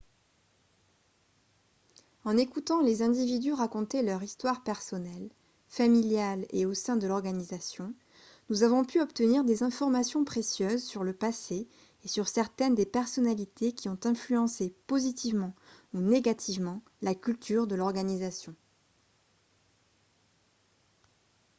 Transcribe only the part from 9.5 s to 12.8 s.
informations précieuses sur le passé et sur certaines